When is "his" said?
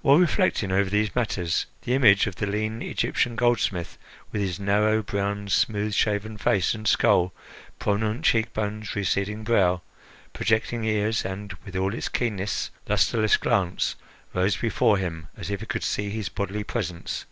4.40-4.60, 16.10-16.28